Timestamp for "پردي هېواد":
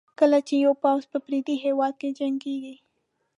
1.25-1.93